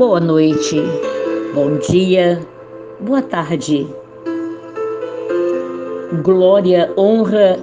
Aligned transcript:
Boa 0.00 0.18
noite, 0.18 0.80
bom 1.52 1.76
dia, 1.76 2.40
boa 3.00 3.20
tarde. 3.20 3.86
Glória, 6.24 6.90
honra, 6.96 7.58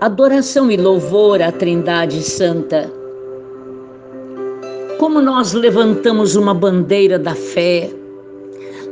adoração 0.00 0.70
e 0.70 0.76
louvor 0.76 1.42
à 1.42 1.50
Trindade 1.50 2.22
Santa. 2.22 2.88
Como 5.00 5.20
nós 5.20 5.52
levantamos 5.52 6.36
uma 6.36 6.54
bandeira 6.54 7.18
da 7.18 7.34
fé, 7.34 7.90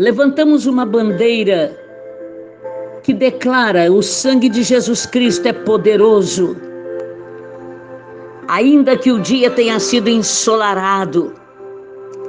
levantamos 0.01 0.67
uma 0.67 0.85
bandeira 0.85 1.79
que 3.05 3.15
declara 3.15 3.93
o 3.93 4.03
sangue 4.03 4.49
de 4.49 4.65
Jesus 4.65 5.07
Cristo 5.07 5.47
é 5.47 5.53
poderoso. 5.53 6.57
Ainda 8.49 8.97
que 8.97 9.13
o 9.13 9.21
dia 9.21 9.51
tenha 9.51 9.79
sido 9.79 10.09
ensolarado, 10.09 11.33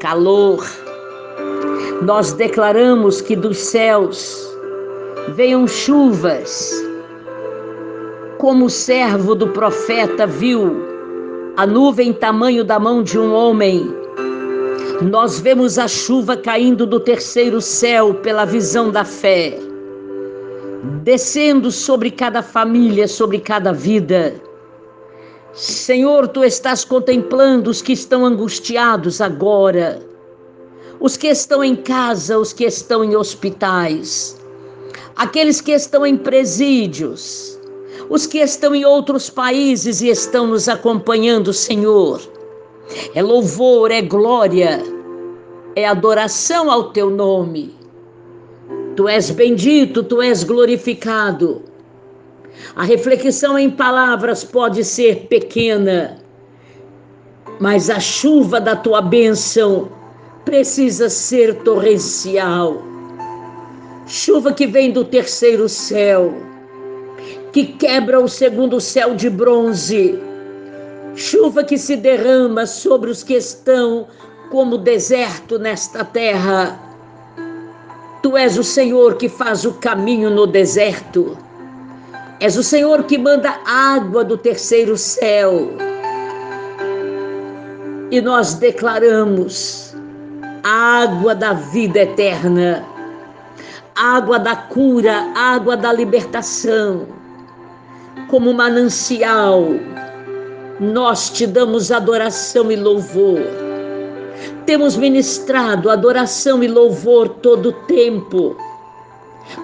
calor, 0.04 0.70
nós 2.02 2.34
declaramos 2.34 3.22
que 3.22 3.38
dos 3.38 3.58
céus 3.58 4.54
venham 5.30 5.66
chuvas, 5.66 6.74
como 8.38 8.66
o 8.66 8.70
servo 8.70 9.34
do 9.34 9.48
profeta 9.48 10.28
viu 10.28 10.76
a 11.56 11.66
nuvem 11.66 12.12
tamanho 12.12 12.66
da 12.66 12.78
mão 12.78 13.02
de 13.02 13.18
um 13.18 13.34
homem. 13.34 13.96
Nós 15.10 15.40
vemos 15.40 15.80
a 15.80 15.88
chuva 15.88 16.36
caindo 16.36 16.86
do 16.86 17.00
terceiro 17.00 17.62
céu 17.62 18.14
pela 18.16 18.44
visão 18.44 18.92
da 18.92 19.06
fé, 19.06 19.58
descendo 21.02 21.72
sobre 21.72 22.12
cada 22.12 22.42
família, 22.42 23.08
sobre 23.08 23.40
cada 23.40 23.72
vida 23.72 24.36
Senhor, 25.54 26.28
tu 26.30 26.44
estás 26.44 26.84
contemplando 26.84 27.70
os 27.70 27.80
que 27.80 27.94
estão 27.94 28.26
angustiados 28.26 29.22
agora, 29.22 30.02
os 31.00 31.16
que 31.16 31.28
estão 31.28 31.64
em 31.64 31.76
casa, 31.76 32.40
os 32.40 32.52
que 32.52 32.66
estão 32.66 33.04
em 33.04 33.16
hospitais, 33.16 34.36
aqueles 35.16 35.62
que 35.62 35.72
estão 35.72 36.08
em 36.08 36.18
presídios, 36.18 37.60
os 38.10 38.26
que 38.26 38.40
estão 38.40 38.74
em 38.74 38.84
outros 38.84 39.30
países 39.30 40.02
e 40.02 40.10
estão 40.10 40.48
nos 40.48 40.68
acompanhando, 40.68 41.54
Senhor. 41.54 42.20
É 43.14 43.22
louvor, 43.22 43.92
é 43.92 44.02
glória, 44.02 44.82
é 45.76 45.86
adoração 45.86 46.72
ao 46.72 46.92
teu 46.92 47.12
nome. 47.12 47.76
Tu 48.96 49.08
és 49.08 49.30
bendito, 49.30 50.04
tu 50.04 50.20
és 50.20 50.44
glorificado. 50.44 51.62
A 52.76 52.84
reflexão 52.84 53.58
em 53.58 53.70
palavras 53.70 54.44
pode 54.44 54.84
ser 54.84 55.28
pequena, 55.28 56.18
mas 57.60 57.90
a 57.90 58.00
chuva 58.00 58.60
da 58.60 58.76
tua 58.76 59.02
bênção 59.02 59.90
precisa 60.46 61.10
ser 61.10 61.56
torrencial. 61.64 62.82
Chuva 64.06 64.54
que 64.54 64.68
vem 64.68 64.92
do 64.92 65.06
terceiro 65.06 65.70
céu, 65.70 66.34
que 67.52 67.66
quebra 67.66 68.20
o 68.20 68.28
segundo 68.28 68.82
céu 68.82 69.16
de 69.16 69.30
bronze. 69.30 70.20
Chuva 71.16 71.64
que 71.64 71.78
se 71.78 71.96
derrama 71.96 72.66
sobre 72.66 73.10
os 73.10 73.24
que 73.24 73.36
estão 73.36 74.08
como 74.50 74.78
deserto 74.78 75.60
nesta 75.60 76.04
terra. 76.04 76.80
Tu 78.22 78.36
és 78.36 78.58
o 78.58 78.64
Senhor 78.64 79.16
que 79.16 79.30
faz 79.30 79.64
o 79.64 79.74
caminho 79.74 80.30
no 80.30 80.48
deserto. 80.48 81.38
És 82.44 82.58
o 82.58 82.62
Senhor 82.62 83.04
que 83.06 83.18
manda 83.18 83.58
água 83.66 84.22
do 84.22 84.38
terceiro 84.38 84.98
céu. 84.98 85.70
E 88.12 88.20
nós 88.20 88.56
declaramos 88.56 89.96
água 90.62 91.34
da 91.34 91.54
vida 91.54 92.00
eterna, 92.00 92.86
água 93.96 94.38
da 94.38 94.58
cura, 94.58 95.32
água 95.34 95.78
da 95.78 95.94
libertação, 95.94 97.08
como 98.28 98.54
manancial. 98.54 99.64
Nós 100.82 101.30
te 101.30 101.48
damos 101.48 101.94
adoração 101.94 102.70
e 102.70 102.76
louvor. 102.76 103.40
Temos 104.66 104.98
ministrado 104.98 105.90
adoração 105.90 106.62
e 106.62 106.68
louvor 106.68 107.30
todo 107.30 107.70
o 107.70 107.74
tempo, 107.88 108.58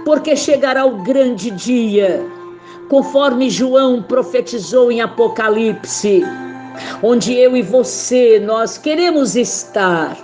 porque 0.06 0.34
chegará 0.34 0.86
o 0.86 1.04
grande 1.04 1.52
dia 1.52 2.39
conforme 2.90 3.50
João 3.50 4.02
profetizou 4.02 4.92
em 4.92 5.00
Apocalipse, 5.00 6.24
onde 7.04 7.36
eu 7.36 7.56
e 7.56 7.62
você 7.62 8.40
nós 8.40 8.78
queremos 8.78 9.36
estar 9.36 10.18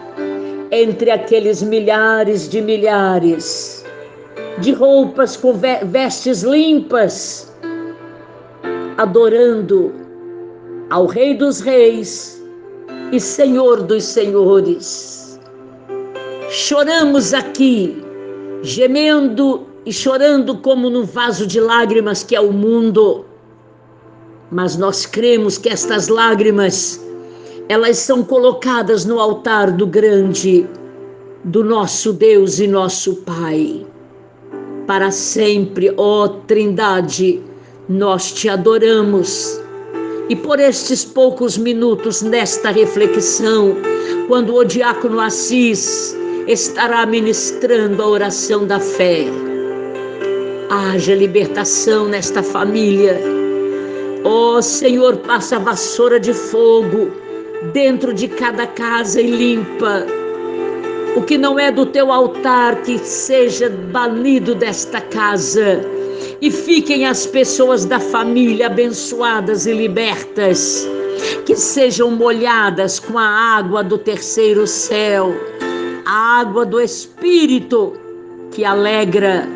entre 0.72 1.12
aqueles 1.12 1.62
milhares 1.62 2.50
de 2.50 2.62
milhares 2.62 3.86
de 4.60 4.72
roupas 4.72 5.38
com 5.38 5.54
vestes 5.54 6.42
limpas, 6.42 7.54
adorando 8.98 9.94
ao 10.90 11.06
Rei 11.06 11.36
dos 11.36 11.60
Reis 11.60 12.42
e 13.12 13.20
Senhor 13.20 13.84
dos 13.84 14.04
Senhores. 14.06 15.40
Choramos 16.50 17.34
aqui, 17.34 18.02
gemendo 18.64 19.68
e 19.86 19.94
chorando 19.94 20.58
como 20.58 20.90
no 20.90 21.06
vaso 21.06 21.46
de 21.46 21.60
lágrimas 21.60 22.24
que 22.24 22.36
é 22.36 22.42
o 22.42 22.52
mundo. 22.52 23.26
Mas 24.52 24.76
nós 24.76 25.06
cremos 25.06 25.58
que 25.58 25.70
estas 25.70 26.08
lágrimas, 26.08 27.00
elas 27.70 27.98
são 27.98 28.24
colocadas 28.24 29.06
no 29.06 29.20
altar 29.20 29.72
do 29.72 29.86
grande, 29.86 30.68
do 31.44 31.64
nosso 31.64 32.12
Deus 32.14 32.60
e 32.60 32.68
nosso 32.68 33.16
Pai. 33.18 33.86
Para 34.88 35.12
sempre, 35.12 35.94
ó 35.98 36.28
Trindade, 36.28 37.42
nós 37.88 38.32
te 38.32 38.50
adoramos. 38.50 39.62
E 40.30 40.36
por 40.36 40.60
estes 40.60 41.06
poucos 41.06 41.58
minutos 41.58 42.24
nesta 42.24 42.72
reflexão, 42.72 43.76
quando 44.28 44.56
o 44.56 44.64
diácono 44.64 45.20
Assis 45.20 46.16
estará 46.48 47.06
ministrando 47.06 48.02
a 48.02 48.08
oração 48.08 48.66
da 48.66 48.80
fé, 48.80 49.26
Haja 50.78 51.16
libertação 51.16 52.10
nesta 52.10 52.44
família. 52.44 53.18
Ó 54.26 54.58
oh, 54.58 54.62
Senhor, 54.62 55.16
passa 55.20 55.56
a 55.56 55.60
vassoura 55.60 56.20
de 56.20 56.34
fogo 56.34 57.14
dentro 57.72 58.14
de 58.14 58.28
cada 58.28 58.68
casa 58.68 59.22
e 59.22 59.32
limpa. 59.32 60.06
O 61.16 61.22
que 61.22 61.38
não 61.38 61.58
é 61.58 61.72
do 61.72 61.86
teu 61.86 62.12
altar, 62.12 62.82
que 62.82 63.00
seja 63.00 63.70
banido 63.70 64.54
desta 64.54 65.00
casa. 65.00 65.80
E 66.42 66.52
fiquem 66.52 67.06
as 67.06 67.26
pessoas 67.26 67.86
da 67.86 68.02
família 68.02 68.66
abençoadas 68.66 69.66
e 69.66 69.72
libertas, 69.72 70.86
que 71.46 71.56
sejam 71.56 72.12
molhadas 72.12 73.00
com 73.00 73.18
a 73.18 73.26
água 73.26 73.82
do 73.82 73.98
terceiro 73.98 74.68
céu, 74.68 75.34
a 76.06 76.42
água 76.42 76.66
do 76.66 76.82
Espírito 76.82 77.94
que 78.52 78.66
alegra 78.66 79.48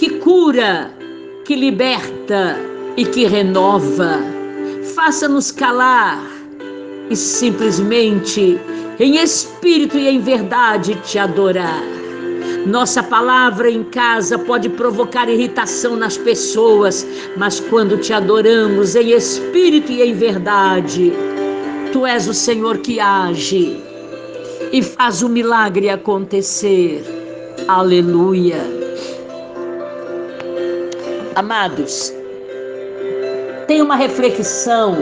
que 0.00 0.08
cura, 0.18 0.90
que 1.44 1.54
liberta 1.54 2.56
e 2.96 3.04
que 3.04 3.26
renova. 3.26 4.18
Faça-nos 4.94 5.52
calar 5.52 6.18
e 7.10 7.14
simplesmente, 7.14 8.58
em 8.98 9.16
espírito 9.18 9.98
e 9.98 10.08
em 10.08 10.18
verdade, 10.18 10.94
te 11.04 11.18
adorar. 11.18 11.82
Nossa 12.66 13.02
palavra 13.02 13.70
em 13.70 13.84
casa 13.84 14.38
pode 14.38 14.70
provocar 14.70 15.28
irritação 15.28 15.96
nas 15.96 16.16
pessoas, 16.16 17.06
mas 17.36 17.60
quando 17.60 17.98
te 17.98 18.14
adoramos 18.14 18.96
em 18.96 19.10
espírito 19.10 19.92
e 19.92 20.00
em 20.00 20.14
verdade, 20.14 21.12
tu 21.92 22.06
és 22.06 22.26
o 22.26 22.32
Senhor 22.32 22.78
que 22.78 22.98
age 22.98 23.78
e 24.72 24.82
faz 24.82 25.20
o 25.22 25.28
milagre 25.28 25.90
acontecer. 25.90 27.04
Aleluia. 27.68 28.79
Amados, 31.40 32.14
tem 33.66 33.80
uma 33.80 33.96
reflexão. 33.96 34.94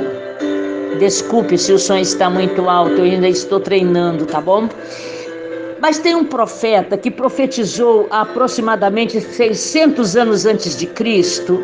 Desculpe 1.01 1.59
se 1.59 1.73
o 1.73 1.79
som 1.81 1.97
está 1.97 2.31
muito 2.31 2.71
alto, 2.71 2.93
eu 2.93 3.03
ainda 3.07 3.29
estou 3.29 3.59
treinando, 3.59 4.25
tá 4.25 4.41
bom? 4.41 4.69
Mas 5.81 5.99
tem 5.99 6.15
um 6.15 6.25
profeta 6.25 6.97
que 6.97 7.11
profetizou 7.11 8.07
aproximadamente 8.13 9.21
600 9.21 10.15
anos 10.15 10.47
antes 10.47 10.77
de 10.77 10.87
Cristo. 10.87 11.59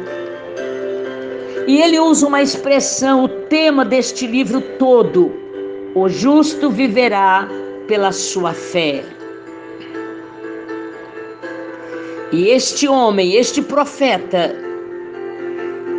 E 1.69 1.81
ele 1.81 2.01
usa 2.01 2.27
uma 2.27 2.43
expressão, 2.43 3.23
o 3.23 3.29
tema 3.29 3.85
deste 3.85 4.27
livro 4.27 4.61
todo: 4.77 5.33
o 5.95 6.09
justo 6.09 6.69
viverá 6.69 7.49
pela 7.87 8.11
sua 8.11 8.53
fé. 8.53 9.05
E 12.33 12.49
este 12.49 12.89
homem, 12.89 13.37
este 13.37 13.63
profeta, 13.63 14.64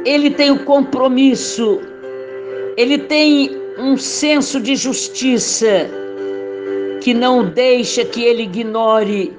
ele 0.05 0.29
tem 0.29 0.51
o 0.51 0.63
compromisso, 0.63 1.81
ele 2.77 2.99
tem 2.99 3.51
um 3.77 3.97
senso 3.97 4.59
de 4.59 4.75
justiça 4.75 5.89
que 7.01 7.13
não 7.13 7.49
deixa 7.49 8.05
que 8.05 8.23
ele 8.23 8.43
ignore. 8.43 9.35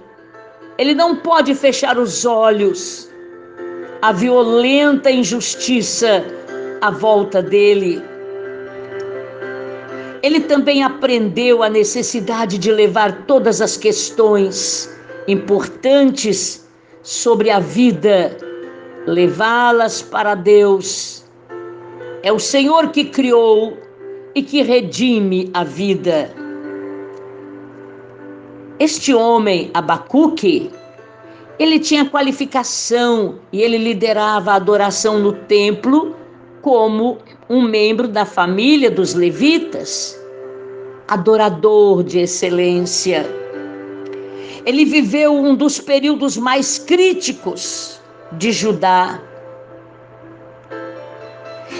Ele 0.76 0.94
não 0.94 1.16
pode 1.16 1.54
fechar 1.54 1.98
os 1.98 2.24
olhos. 2.24 3.08
A 4.02 4.12
violenta 4.12 5.10
injustiça 5.10 6.24
à 6.80 6.90
volta 6.90 7.42
dele. 7.42 8.02
Ele 10.22 10.40
também 10.40 10.82
aprendeu 10.82 11.62
a 11.62 11.68
necessidade 11.68 12.58
de 12.58 12.70
levar 12.70 13.24
todas 13.26 13.60
as 13.60 13.76
questões 13.76 14.90
importantes 15.28 16.66
sobre 17.02 17.50
a 17.50 17.60
vida, 17.60 18.36
levá-las 19.06 20.02
para 20.02 20.34
Deus. 20.34 21.24
É 22.22 22.32
o 22.32 22.38
Senhor 22.38 22.90
que 22.90 23.04
criou 23.04 23.76
e 24.34 24.42
que 24.42 24.62
redime 24.62 25.48
a 25.54 25.62
vida. 25.62 26.34
Este 28.78 29.14
homem, 29.14 29.70
Abacuque, 29.72 30.70
ele 31.58 31.78
tinha 31.78 32.04
qualificação 32.04 33.38
e 33.52 33.62
ele 33.62 33.78
liderava 33.78 34.50
a 34.50 34.56
adoração 34.56 35.18
no 35.18 35.32
templo 35.32 36.14
como 36.60 37.18
um 37.48 37.62
membro 37.62 38.08
da 38.08 38.26
família 38.26 38.90
dos 38.90 39.14
levitas, 39.14 40.20
adorador 41.08 42.02
de 42.02 42.18
excelência. 42.18 43.24
Ele 44.66 44.84
viveu 44.84 45.32
um 45.32 45.54
dos 45.54 45.78
períodos 45.78 46.36
mais 46.36 46.76
críticos 46.76 48.00
de 48.32 48.52
Judá. 48.52 49.20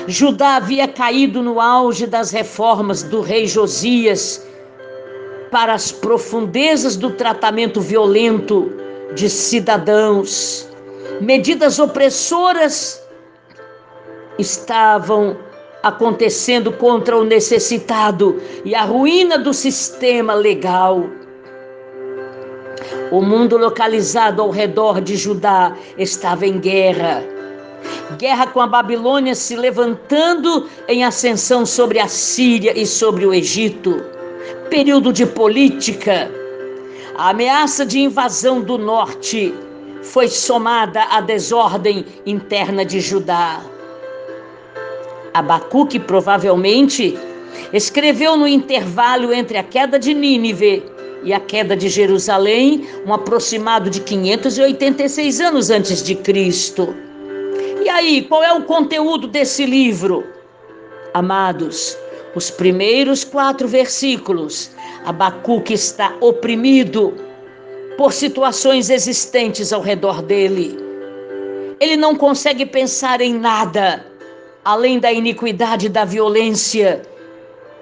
Judá 0.07 0.57
havia 0.57 0.87
caído 0.87 1.43
no 1.43 1.61
auge 1.61 2.07
das 2.07 2.31
reformas 2.31 3.03
do 3.03 3.21
rei 3.21 3.47
Josias 3.47 4.47
para 5.51 5.75
as 5.75 5.91
profundezas 5.91 6.97
do 6.97 7.11
tratamento 7.11 7.81
violento 7.81 8.73
de 9.15 9.29
cidadãos. 9.29 10.69
Medidas 11.21 11.79
opressoras 11.79 13.03
estavam 14.39 15.37
acontecendo 15.83 16.73
contra 16.73 17.17
o 17.17 17.25
necessitado 17.25 18.41
e 18.65 18.75
a 18.75 18.85
ruína 18.85 19.39
do 19.39 19.55
sistema 19.55 20.35
legal. 20.35 21.05
O 23.11 23.23
mundo 23.23 23.57
localizado 23.57 24.43
ao 24.43 24.51
redor 24.51 25.01
de 25.01 25.17
Judá 25.17 25.77
estava 25.97 26.45
em 26.45 26.59
guerra. 26.59 27.23
Guerra 28.19 28.49
com 28.49 28.61
a 28.61 28.67
Babilônia 28.67 29.35
se 29.35 29.55
levantando 29.55 30.69
em 30.89 31.05
ascensão 31.05 31.65
sobre 31.65 32.01
a 32.01 32.09
Síria 32.09 32.77
e 32.77 32.85
sobre 32.85 33.25
o 33.25 33.33
Egito. 33.33 34.03
Período 34.69 35.13
de 35.13 35.25
política. 35.25 36.29
A 37.17 37.31
ameaça 37.31 37.87
de 37.87 38.01
invasão 38.01 38.61
do 38.61 38.77
norte 38.77 39.55
foi 40.03 40.27
somada 40.29 41.03
à 41.05 41.21
desordem 41.21 42.05
interna 42.27 42.85
de 42.85 43.01
Judá. 43.01 43.61
Abacuque 45.33 46.01
provavelmente 46.01 47.17
escreveu 47.73 48.37
no 48.37 48.49
intervalo 48.49 49.33
entre 49.33 49.59
a 49.59 49.63
queda 49.63 49.99
de 49.99 50.13
Nínive 50.13 50.96
e 51.23 51.33
a 51.33 51.41
queda 51.41 51.77
de 51.77 51.89
Jerusalém, 51.89 52.87
um 53.07 53.13
aproximado 53.13 53.91
de 53.91 54.01
586 54.01 55.41
anos 55.41 55.71
antes 55.71 56.03
de 56.03 56.15
Cristo. 56.15 56.95
E 57.85 57.89
aí, 57.89 58.23
qual 58.23 58.43
é 58.43 58.53
o 58.53 58.63
conteúdo 58.63 59.27
desse 59.27 59.65
livro? 59.65 60.25
Amados, 61.15 61.97
os 62.35 62.51
primeiros 62.51 63.25
quatro 63.25 63.67
versículos, 63.67 64.71
Abacuque 65.05 65.73
está 65.73 66.15
oprimido 66.21 67.15
por 67.97 68.13
situações 68.13 68.91
existentes 68.91 69.73
ao 69.73 69.81
redor 69.81 70.21
dele. 70.21 70.77
Ele 71.81 71.97
não 71.97 72.15
consegue 72.15 72.67
pensar 72.67 73.21
em 73.21 73.35
nada 73.35 74.05
além 74.65 74.99
da 74.99 75.13
iniquidade 75.13 75.87
e 75.87 75.89
da 75.89 76.05
violência 76.05 77.01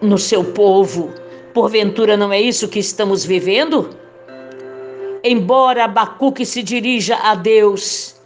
no 0.03 0.19
seu 0.19 0.45
povo. 0.45 1.11
Porventura 1.55 2.17
não 2.17 2.33
é 2.33 2.41
isso 2.41 2.69
que 2.69 2.81
estamos 2.81 3.25
vivendo? 3.25 3.97
Embora 5.23 5.85
Abacuque 5.85 6.45
se 6.45 6.65
dirija 6.65 7.17
a 7.17 7.37
Deus, 7.37 8.17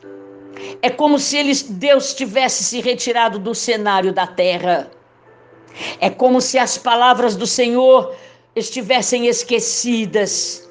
é 0.80 0.88
como 0.88 1.18
se 1.18 1.36
ele, 1.36 1.52
Deus 1.70 2.14
tivesse 2.14 2.64
se 2.64 2.80
retirado 2.80 3.38
do 3.38 3.54
cenário 3.54 4.14
da 4.14 4.26
terra. 4.26 4.90
É 6.00 6.08
como 6.08 6.40
se 6.40 6.58
as 6.58 6.78
palavras 6.78 7.36
do 7.36 7.46
Senhor 7.46 8.14
estivessem 8.56 9.26
esquecidas. 9.26 10.68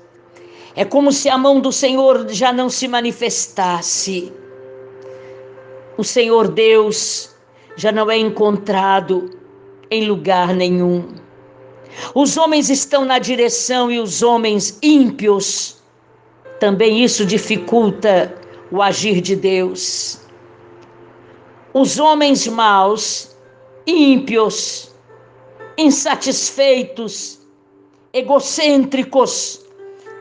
É 0.75 0.83
como 0.83 1.11
se 1.11 1.29
a 1.29 1.37
mão 1.37 1.59
do 1.59 1.71
Senhor 1.71 2.27
já 2.29 2.51
não 2.51 2.69
se 2.69 2.87
manifestasse. 2.87 4.33
O 5.95 6.03
Senhor 6.03 6.47
Deus 6.47 7.35
já 7.75 7.91
não 7.91 8.09
é 8.09 8.17
encontrado 8.17 9.29
em 9.91 10.05
lugar 10.07 10.55
nenhum. 10.55 11.26
Os 12.13 12.37
homens 12.37 12.69
estão 12.69 13.05
na 13.05 13.19
direção 13.19 13.91
e 13.91 13.99
os 13.99 14.21
homens 14.21 14.77
ímpios. 14.81 15.77
Também 16.59 17.03
isso 17.03 17.25
dificulta 17.25 18.35
o 18.71 18.81
agir 18.81 19.21
de 19.21 19.35
Deus. 19.35 20.19
Os 21.73 21.99
homens 21.99 22.47
maus, 22.47 23.35
ímpios, 23.85 24.91
insatisfeitos, 25.77 27.39
egocêntricos, 28.11 29.61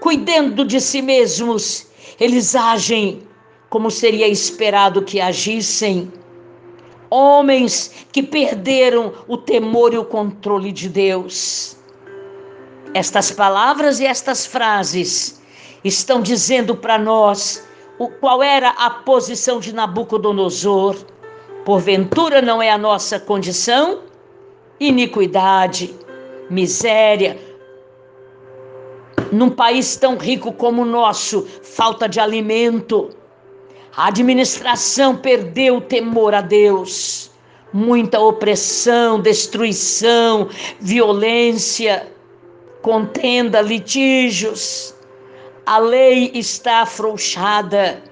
cuidando 0.01 0.65
de 0.65 0.81
si 0.81 1.01
mesmos, 1.01 1.87
eles 2.21 2.55
agem 2.55 3.23
como 3.71 3.91
seria 3.91 4.29
esperado 4.29 5.03
que 5.03 5.21
agissem 5.21 6.13
homens 7.11 8.07
que 8.13 8.23
perderam 8.23 9.13
o 9.27 9.37
temor 9.37 9.93
e 9.95 9.99
o 9.99 10.05
controle 10.05 10.73
de 10.73 10.89
Deus. 10.89 11.77
Estas 12.95 13.31
palavras 13.31 14.01
e 14.01 14.07
estas 14.07 14.47
frases 14.47 15.41
estão 15.85 16.21
dizendo 16.21 16.77
para 16.77 16.99
nós 16.99 17.67
o, 17.99 18.09
qual 18.09 18.43
era 18.43 18.71
a 18.71 18.91
posição 18.91 19.61
de 19.61 19.75
Nabucodonosor. 19.75 20.97
Porventura 21.65 22.41
não 22.41 22.63
é 22.63 22.71
a 22.71 22.79
nossa 22.79 23.19
condição? 23.19 24.03
Iniquidade, 24.79 25.95
miséria. 26.49 27.39
Num 29.33 29.51
país 29.51 29.97
tão 29.97 30.17
rico 30.17 30.53
como 30.53 30.83
o 30.83 30.87
nosso, 30.87 31.47
falta 31.63 32.09
de 32.09 32.21
alimento 32.21 33.11
a 33.97 34.09
administração 34.09 35.17
perdeu 35.17 35.79
o 35.79 35.81
temor 35.81 36.35
a 36.35 36.43
Deus. 36.43 37.31
Muita 37.73 38.21
opressão, 38.21 39.19
destruição, 39.19 40.51
violência, 40.79 42.07
contenda, 42.83 43.63
litígios. 43.63 44.95
A 45.65 45.79
lei 45.79 46.31
está 46.35 46.83
afrouxada. 46.83 48.03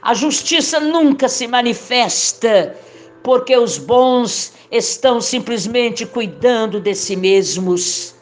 A 0.00 0.14
justiça 0.14 0.78
nunca 0.78 1.28
se 1.28 1.48
manifesta, 1.48 2.76
porque 3.24 3.56
os 3.56 3.78
bons 3.78 4.52
estão 4.70 5.20
simplesmente 5.20 6.06
cuidando 6.06 6.80
de 6.80 6.94
si 6.94 7.16
mesmos. 7.16 8.14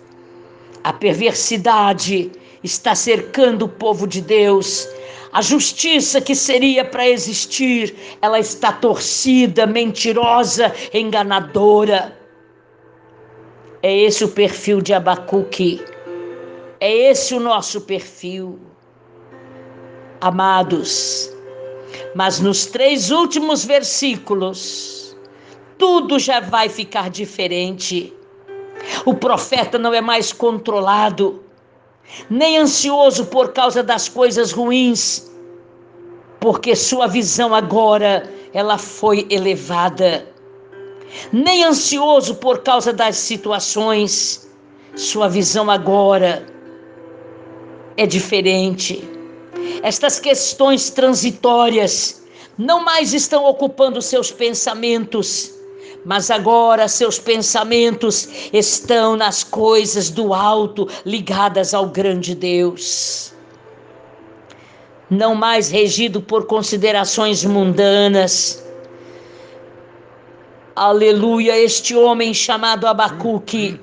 A 0.83 0.93
perversidade 0.93 2.33
está 2.63 2.95
cercando 2.95 3.67
o 3.67 3.69
povo 3.69 4.07
de 4.07 4.23
Deus 4.23 4.89
a 5.35 5.43
justiça 5.43 6.21
que 6.21 6.33
seria 6.33 6.85
para 6.85 7.09
existir, 7.09 7.93
ela 8.23 8.39
está 8.39 8.73
torcida, 8.73 9.67
mentirosa, 9.67 10.73
enganadora. 10.95 12.17
É 13.83 13.93
esse 13.93 14.25
o 14.25 14.29
perfil 14.29 14.81
de 14.81 14.95
Abacuque. 14.95 15.85
É 16.79 17.11
esse 17.11 17.35
o 17.35 17.41
nosso 17.41 17.81
perfil. 17.81 18.61
Amados, 20.21 21.29
mas 22.15 22.39
nos 22.39 22.67
três 22.67 23.11
últimos 23.11 23.65
versículos, 23.65 25.17
tudo 25.77 26.17
já 26.17 26.39
vai 26.39 26.69
ficar 26.69 27.11
diferente. 27.11 28.15
O 29.05 29.15
profeta 29.15 29.81
não 29.81 29.93
é 29.93 30.01
mais 30.01 30.33
controlado, 30.33 31.44
nem 32.29 32.59
ansioso 32.59 33.27
por 33.27 33.53
causa 33.53 33.83
das 33.83 34.09
coisas 34.09 34.53
ruins, 34.53 35.31
porque 36.41 36.77
sua 36.77 37.07
visão 37.07 37.55
agora 37.55 38.31
ela 38.53 38.79
foi 38.79 39.27
elevada. 39.31 40.27
Nem 41.33 41.65
ansioso 41.65 42.35
por 42.37 42.61
causa 42.61 42.93
das 42.93 43.17
situações, 43.17 44.49
sua 44.97 45.29
visão 45.29 45.71
agora 45.71 46.47
é 47.97 48.07
diferente. 48.07 49.09
Estas 49.83 50.19
questões 50.19 50.91
transitórias 50.91 52.23
não 52.57 52.85
mais 52.85 53.13
estão 53.13 53.45
ocupando 53.45 54.01
seus 54.01 54.31
pensamentos, 54.31 55.53
mas 56.05 56.31
agora 56.31 56.87
seus 56.87 57.19
pensamentos 57.19 58.29
estão 58.53 59.17
nas 59.17 59.43
coisas 59.43 60.11
do 60.11 60.35
alto, 60.35 60.89
ligadas 61.05 61.73
ao 61.73 61.89
grande 61.89 62.35
Deus. 62.35 63.33
Não 65.09 65.35
mais 65.35 65.71
regido 65.71 66.21
por 66.21 66.47
considerações 66.47 67.45
mundanas. 67.45 68.63
Aleluia, 70.77 71.57
este 71.57 71.95
homem 71.95 72.35
chamado 72.35 72.87
Abacuque, 72.87 73.81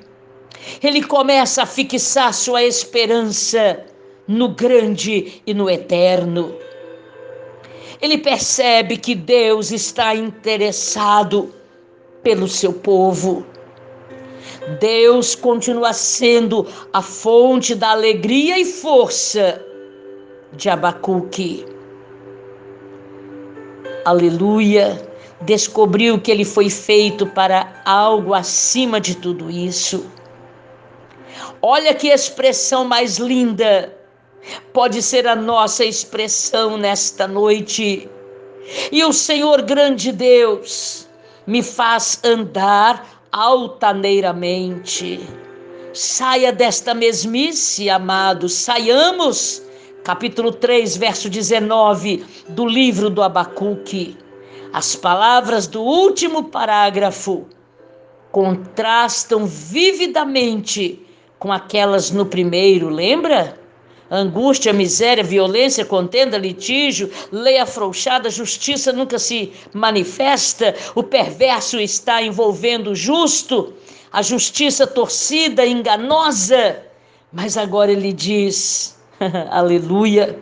ele 0.84 1.02
começa 1.04 1.64
a 1.64 1.66
fixar 1.66 2.34
sua 2.34 2.64
esperança 2.64 3.86
no 4.28 4.50
grande 4.50 5.42
e 5.48 5.54
no 5.54 5.70
eterno. 5.70 6.54
Ele 8.02 8.18
percebe 8.18 8.98
que 8.98 9.16
Deus 9.16 9.72
está 9.72 10.14
interessado 10.16 11.54
pelo 12.24 12.48
seu 12.48 12.74
povo. 12.74 13.46
Deus 14.80 15.36
continua 15.36 15.94
sendo 15.94 16.68
a 16.94 17.02
fonte 17.02 17.74
da 17.74 17.92
alegria 17.92 18.60
e 18.60 18.66
força 18.66 19.64
de 20.54 20.70
Abacuque. 20.70 21.66
Aleluia! 24.06 25.10
Descobriu 25.42 26.20
que 26.20 26.30
ele 26.30 26.46
foi 26.46 26.70
feito 26.70 27.26
para 27.26 27.82
algo 27.84 28.34
acima 28.34 29.02
de 29.02 29.16
tudo 29.16 29.50
isso. 29.50 30.06
Olha 31.62 31.94
que 31.96 32.08
expressão 32.08 32.86
mais 32.86 33.18
linda! 33.18 33.96
Pode 34.74 35.02
ser 35.02 35.28
a 35.28 35.36
nossa 35.36 35.86
expressão 35.86 36.78
nesta 36.78 37.28
noite. 37.28 38.10
E 38.92 39.04
o 39.04 39.14
Senhor 39.14 39.62
grande 39.62 40.12
Deus, 40.12 41.08
me 41.46 41.64
faz 41.64 42.20
andar 42.24 43.06
altaneiramente. 43.32 45.20
Saia 45.94 46.52
desta 46.52 46.94
mesmice, 46.94 47.90
amados, 47.90 48.54
saiamos. 48.54 49.62
Capítulo 50.04 50.52
3, 50.52 50.98
verso 50.98 51.30
19 51.30 52.26
do 52.50 52.66
livro 52.66 53.10
do 53.10 53.22
Abacuque. 53.22 54.18
As 54.74 54.96
palavras 54.96 55.68
do 55.68 55.82
último 55.82 56.46
parágrafo 56.46 57.46
contrastam 58.32 59.46
vividamente 59.46 61.06
com 61.38 61.52
aquelas 61.52 62.10
no 62.10 62.26
primeiro, 62.26 62.90
lembra? 62.90 63.61
Angústia, 64.12 64.74
miséria, 64.74 65.24
violência, 65.24 65.86
contenda, 65.86 66.38
litígio, 66.38 67.10
lei 67.32 67.58
afrouxada, 67.58 68.30
justiça 68.30 68.92
nunca 68.92 69.18
se 69.18 69.54
manifesta, 69.74 70.76
o 70.94 71.02
perverso 71.02 71.80
está 71.80 72.22
envolvendo 72.22 72.92
o 72.92 72.96
justo, 72.96 73.74
a 74.12 74.22
justiça 74.22 74.86
torcida, 74.86 75.66
enganosa. 75.66 76.84
Mas 77.32 77.58
agora 77.58 77.90
ele 77.90 78.12
diz: 78.12 79.00
Aleluia, 79.50 80.38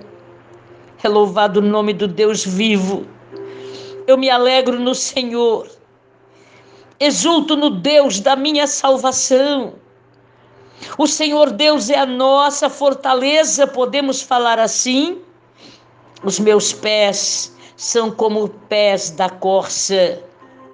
é 1.04 1.08
louvado 1.08 1.60
o 1.60 1.64
nome 1.64 1.94
do 1.94 2.08
Deus 2.08 2.44
vivo. 2.44 3.06
Eu 4.08 4.18
me 4.18 4.32
alegro 4.32 4.80
no 4.80 4.96
Senhor, 4.96 5.70
exulto 7.00 7.56
no 7.56 7.70
Deus 7.70 8.20
da 8.20 8.36
minha 8.36 8.66
salvação. 8.66 9.76
O 10.98 11.08
Senhor 11.08 11.52
Deus 11.52 11.90
é 11.90 11.98
a 11.98 12.06
nossa 12.06 12.70
fortaleza, 12.70 13.68
podemos 13.68 14.22
falar 14.22 14.60
assim? 14.60 15.22
Os 16.24 16.40
meus 16.40 16.74
pés 16.74 17.56
são 17.76 18.12
como 18.12 18.50
pés 18.50 19.10
da 19.10 19.30
corça, 19.30 20.22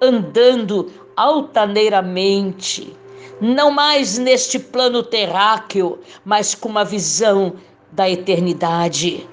andando 0.02 0.92
altaneiramente, 1.16 2.96
não 3.40 3.70
mais 3.70 4.18
neste 4.18 4.58
plano 4.58 5.02
terráqueo, 5.02 5.98
mas 6.24 6.54
com 6.54 6.68
uma 6.68 6.84
visão 6.84 7.54
da 7.92 8.10
eternidade. 8.10 9.28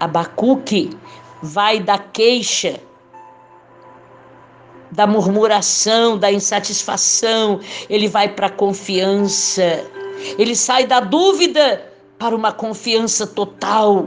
Abacuque 0.00 0.90
vai 1.42 1.78
da 1.78 1.98
queixa 1.98 2.80
da 4.92 5.06
murmuração, 5.06 6.18
da 6.18 6.30
insatisfação, 6.30 7.60
ele 7.88 8.08
vai 8.08 8.28
para 8.28 8.46
a 8.46 8.50
confiança. 8.50 9.84
Ele 10.38 10.54
sai 10.54 10.86
da 10.86 11.00
dúvida 11.00 11.90
para 12.18 12.36
uma 12.36 12.52
confiança 12.52 13.26
total 13.26 14.06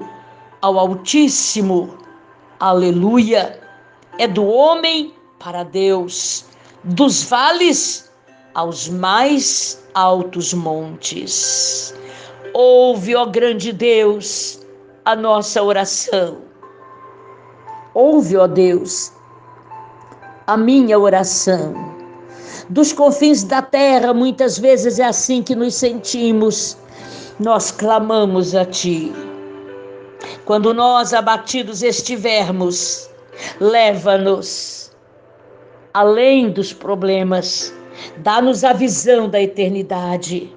ao 0.61 0.79
Altíssimo. 0.79 1.97
Aleluia! 2.59 3.59
É 4.17 4.27
do 4.27 4.45
homem 4.45 5.13
para 5.39 5.63
Deus, 5.63 6.45
dos 6.83 7.23
vales 7.23 8.09
aos 8.53 8.87
mais 8.87 9.83
altos 9.93 10.53
montes. 10.53 11.93
Ouve, 12.53 13.15
ó 13.15 13.25
grande 13.25 13.73
Deus, 13.73 14.61
a 15.03 15.15
nossa 15.15 15.61
oração. 15.61 16.37
Ouve, 17.93 18.37
ó 18.37 18.47
Deus, 18.47 19.11
a 20.47 20.55
minha 20.55 20.97
oração. 20.99 21.73
Dos 22.69 22.93
confins 22.93 23.43
da 23.43 23.61
terra, 23.61 24.13
muitas 24.13 24.57
vezes 24.57 24.99
é 24.99 25.05
assim 25.05 25.41
que 25.41 25.55
nos 25.55 25.75
sentimos. 25.75 26.77
Nós 27.39 27.71
clamamos 27.71 28.55
a 28.55 28.65
Ti. 28.65 29.11
Quando 30.45 30.73
nós 30.73 31.13
abatidos 31.13 31.83
estivermos, 31.83 33.09
leva-nos 33.59 34.91
além 35.93 36.49
dos 36.49 36.73
problemas, 36.73 37.73
dá-nos 38.17 38.63
a 38.63 38.73
visão 38.73 39.29
da 39.29 39.41
eternidade. 39.41 40.51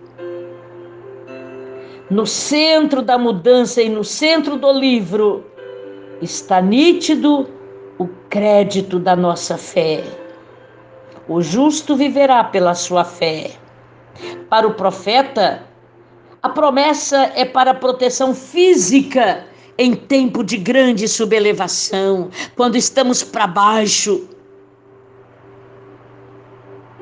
No 2.11 2.27
centro 2.27 3.03
da 3.03 3.19
mudança 3.19 3.83
e 3.83 3.89
no 3.89 4.03
centro 4.03 4.57
do 4.57 4.73
livro 4.73 5.45
está 6.23 6.61
nítido 6.61 7.47
o 7.99 8.07
crédito 8.31 8.99
da 8.99 9.17
nossa 9.17 9.59
fé. 9.59 10.05
O 11.29 11.43
justo 11.43 11.97
viverá 11.97 12.45
pela 12.45 12.75
sua 12.75 13.05
fé. 13.05 13.51
Para 14.49 14.67
o 14.67 14.75
profeta, 14.75 15.65
a 16.43 16.49
promessa 16.49 17.33
é 17.35 17.45
para 17.45 17.75
proteção 17.75 18.35
física 18.35 19.45
em 19.77 19.95
tempo 19.95 20.43
de 20.43 20.57
grande 20.57 21.07
subelevação, 21.07 22.31
quando 22.57 22.77
estamos 22.77 23.23
para 23.23 23.47
baixo, 23.47 24.29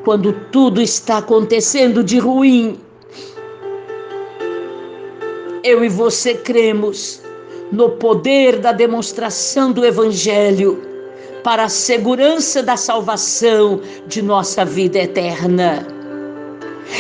quando 0.05 0.33
tudo 0.50 0.81
está 0.81 1.19
acontecendo 1.19 2.03
de 2.03 2.19
ruim. 2.19 2.79
Eu 5.62 5.85
e 5.85 5.88
você 5.88 6.35
cremos 6.35 7.25
no 7.73 7.91
poder 7.91 8.59
da 8.59 8.73
demonstração 8.73 9.73
do 9.73 9.85
Evangelho 9.85 10.83
para 11.43 11.65
a 11.65 11.69
segurança 11.69 12.63
da 12.63 12.77
salvação 12.77 13.81
de 14.07 14.21
nossa 14.23 14.65
vida 14.65 14.99
eterna. 14.99 15.87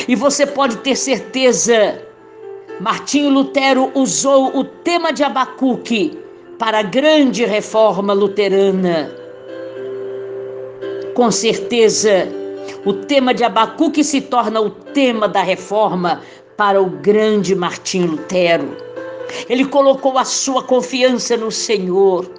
E 0.08 0.14
você 0.14 0.46
pode 0.46 0.76
ter 0.78 0.96
certeza, 0.96 2.00
Martinho 2.80 3.30
Lutero 3.30 3.90
usou 3.94 4.56
o 4.56 4.64
tema 4.64 5.12
de 5.12 5.22
Abacuque 5.22 6.18
para 6.58 6.80
a 6.80 6.82
grande 6.82 7.44
reforma 7.44 8.12
luterana. 8.12 9.10
Com 11.14 11.30
certeza, 11.30 12.28
o 12.84 12.92
tema 12.92 13.32
de 13.32 13.44
Abacuque 13.44 14.04
se 14.04 14.20
torna 14.20 14.60
o 14.60 14.70
tema 14.70 15.28
da 15.28 15.42
reforma 15.42 16.20
para 16.56 16.80
o 16.80 16.86
grande 16.86 17.54
Martinho 17.54 18.12
Lutero. 18.12 18.76
Ele 19.48 19.64
colocou 19.64 20.18
a 20.18 20.24
sua 20.24 20.62
confiança 20.62 21.36
no 21.36 21.50
Senhor. 21.50 22.30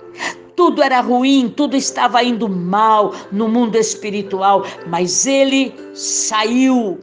Tudo 0.55 0.81
era 0.81 1.01
ruim, 1.01 1.53
tudo 1.55 1.75
estava 1.75 2.23
indo 2.23 2.49
mal 2.49 3.13
no 3.31 3.47
mundo 3.47 3.75
espiritual, 3.75 4.63
mas 4.87 5.27
ele 5.27 5.73
saiu 5.93 6.97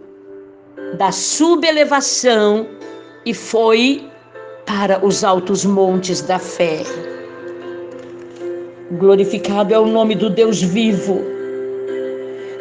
da 0.98 1.12
subelevação 1.12 2.66
e 3.24 3.32
foi 3.32 4.08
para 4.66 5.04
os 5.04 5.22
altos 5.22 5.64
montes 5.64 6.20
da 6.20 6.38
fé. 6.38 6.82
Glorificado 8.92 9.72
é 9.72 9.78
o 9.78 9.86
nome 9.86 10.14
do 10.14 10.28
Deus 10.28 10.60
vivo. 10.60 11.20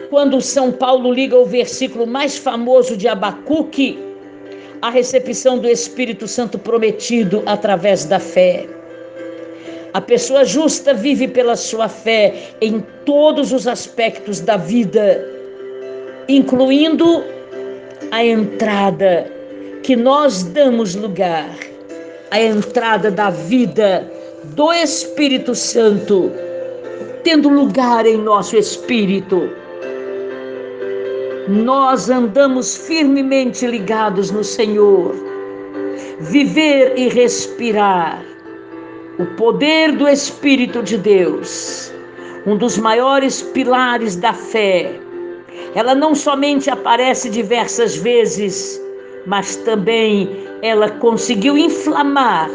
Quando 0.09 0.39
São 0.41 0.71
Paulo 0.71 1.11
liga 1.11 1.37
o 1.37 1.45
versículo 1.45 2.05
mais 2.05 2.37
famoso 2.37 2.95
de 2.95 3.07
Abacuque, 3.07 3.97
a 4.83 4.89
recepção 4.89 5.57
do 5.57 5.69
Espírito 5.69 6.27
Santo 6.27 6.59
prometido 6.59 7.41
através 7.45 8.03
da 8.03 8.19
fé. 8.19 8.67
A 9.93 10.01
pessoa 10.01 10.43
justa 10.43 10.93
vive 10.93 11.25
pela 11.25 11.55
sua 11.55 11.87
fé 11.87 12.49
em 12.59 12.83
todos 13.05 13.53
os 13.53 13.65
aspectos 13.65 14.41
da 14.41 14.57
vida, 14.57 15.25
incluindo 16.27 17.23
a 18.11 18.25
entrada 18.25 19.31
que 19.83 19.95
nós 19.95 20.43
damos 20.43 20.95
lugar, 20.95 21.55
a 22.29 22.41
entrada 22.41 23.09
da 23.09 23.29
vida 23.29 24.05
do 24.43 24.73
Espírito 24.73 25.55
Santo 25.55 26.29
tendo 27.23 27.47
lugar 27.47 28.05
em 28.05 28.17
nosso 28.17 28.57
espírito. 28.57 29.49
Nós 31.47 32.09
andamos 32.09 32.77
firmemente 32.77 33.67
ligados 33.67 34.31
no 34.31 34.45
Senhor. 34.45 35.13
Viver 36.21 36.93
e 36.97 37.09
respirar 37.09 38.23
o 39.19 39.25
poder 39.35 39.91
do 39.91 40.07
Espírito 40.07 40.81
de 40.81 40.97
Deus, 40.97 41.91
um 42.45 42.55
dos 42.55 42.77
maiores 42.77 43.41
pilares 43.41 44.15
da 44.15 44.31
fé. 44.31 44.97
Ela 45.75 45.93
não 45.93 46.15
somente 46.15 46.69
aparece 46.69 47.29
diversas 47.29 47.97
vezes, 47.97 48.81
mas 49.25 49.57
também 49.57 50.47
ela 50.61 50.89
conseguiu 50.91 51.57
inflamar 51.57 52.49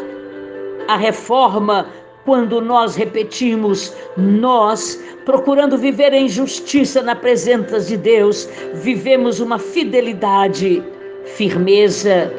a 0.87 0.95
reforma 0.95 1.87
quando 2.29 2.61
nós 2.61 2.95
repetimos, 2.95 3.91
nós, 4.15 5.03
procurando 5.25 5.79
viver 5.79 6.13
em 6.13 6.29
justiça 6.29 7.01
na 7.01 7.15
presença 7.15 7.79
de 7.79 7.97
Deus, 7.97 8.47
vivemos 8.75 9.39
uma 9.39 9.57
fidelidade, 9.57 10.83
firmeza, 11.25 12.31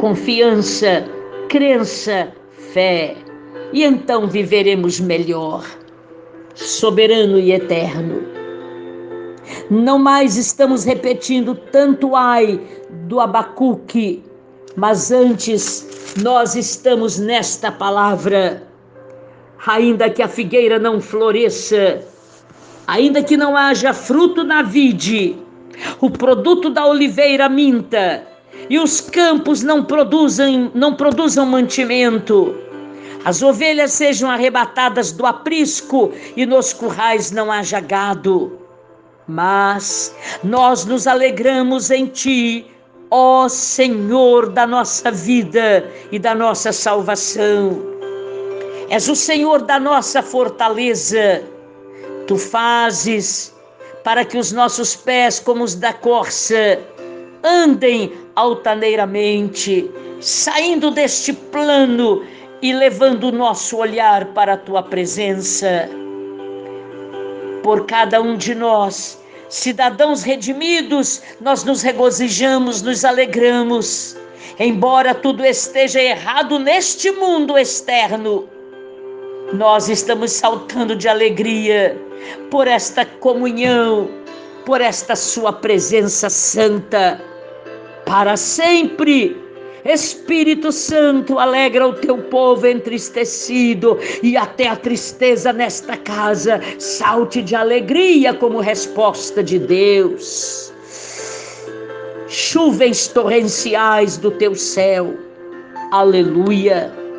confiança, 0.00 1.04
crença, 1.48 2.32
fé. 2.72 3.14
E 3.72 3.84
então 3.84 4.26
viveremos 4.26 4.98
melhor, 4.98 5.64
soberano 6.56 7.38
e 7.38 7.52
eterno. 7.52 8.20
Não 9.70 10.00
mais 10.00 10.36
estamos 10.36 10.82
repetindo 10.82 11.54
tanto 11.54 12.16
ai 12.16 12.60
do 13.06 13.20
Abacuque, 13.20 14.20
mas 14.74 15.12
antes 15.12 16.16
nós 16.24 16.56
estamos 16.56 17.20
nesta 17.20 17.70
palavra 17.70 18.66
ainda 19.68 20.08
que 20.08 20.22
a 20.22 20.28
figueira 20.28 20.78
não 20.78 21.00
floresça, 21.00 22.00
ainda 22.86 23.22
que 23.22 23.36
não 23.36 23.56
haja 23.56 23.92
fruto 23.92 24.42
na 24.42 24.62
vide, 24.62 25.36
o 26.00 26.10
produto 26.10 26.70
da 26.70 26.86
oliveira 26.86 27.48
minta, 27.48 28.26
e 28.70 28.78
os 28.78 29.00
campos 29.00 29.62
não 29.62 29.84
produzam, 29.84 30.70
não 30.74 30.94
produzam 30.94 31.46
mantimento, 31.46 32.54
as 33.24 33.42
ovelhas 33.42 33.92
sejam 33.92 34.30
arrebatadas 34.30 35.12
do 35.12 35.26
aprisco 35.26 36.12
e 36.36 36.46
nos 36.46 36.72
currais 36.72 37.30
não 37.30 37.50
haja 37.50 37.80
gado. 37.80 38.58
Mas 39.26 40.14
nós 40.42 40.86
nos 40.86 41.06
alegramos 41.06 41.90
em 41.90 42.06
ti, 42.06 42.66
ó 43.10 43.48
Senhor 43.48 44.48
da 44.50 44.66
nossa 44.66 45.10
vida 45.10 45.86
e 46.10 46.18
da 46.18 46.34
nossa 46.34 46.72
salvação. 46.72 47.97
És 48.90 49.08
o 49.08 49.14
Senhor 49.14 49.62
da 49.62 49.78
nossa 49.78 50.22
fortaleza. 50.22 51.42
Tu 52.26 52.36
fazes 52.36 53.54
para 54.02 54.24
que 54.24 54.38
os 54.38 54.52
nossos 54.52 54.96
pés, 54.96 55.38
como 55.38 55.64
os 55.64 55.74
da 55.74 55.92
corça, 55.92 56.78
andem 57.42 58.12
altaneiramente, 58.34 59.90
saindo 60.20 60.90
deste 60.90 61.32
plano 61.32 62.24
e 62.62 62.72
levando 62.72 63.24
o 63.24 63.32
nosso 63.32 63.76
olhar 63.76 64.26
para 64.26 64.54
a 64.54 64.56
tua 64.56 64.82
presença. 64.82 65.88
Por 67.62 67.86
cada 67.86 68.20
um 68.22 68.36
de 68.36 68.54
nós, 68.54 69.22
cidadãos 69.48 70.22
redimidos, 70.22 71.22
nós 71.40 71.64
nos 71.64 71.82
regozijamos, 71.82 72.82
nos 72.82 73.04
alegramos. 73.04 74.16
Embora 74.58 75.14
tudo 75.14 75.44
esteja 75.44 76.00
errado 76.00 76.58
neste 76.58 77.10
mundo 77.10 77.56
externo, 77.56 78.48
nós 79.52 79.88
estamos 79.88 80.32
saltando 80.32 80.94
de 80.94 81.08
alegria 81.08 81.96
por 82.50 82.66
esta 82.66 83.04
comunhão, 83.04 84.10
por 84.66 84.80
esta 84.80 85.16
Sua 85.16 85.52
presença 85.52 86.28
santa, 86.28 87.20
para 88.04 88.36
sempre. 88.36 89.36
Espírito 89.84 90.70
Santo, 90.70 91.38
alegra 91.38 91.86
o 91.86 91.94
teu 91.94 92.18
povo 92.18 92.66
entristecido 92.66 93.98
e 94.22 94.36
até 94.36 94.68
a 94.68 94.76
tristeza 94.76 95.52
nesta 95.52 95.96
casa 95.96 96.60
salte 96.78 97.40
de 97.40 97.54
alegria 97.54 98.34
como 98.34 98.60
resposta 98.60 99.42
de 99.42 99.58
Deus. 99.58 100.74
Chuvens 102.26 103.06
torrenciais 103.08 104.18
do 104.18 104.30
teu 104.32 104.54
céu, 104.54 105.16
aleluia 105.90 106.98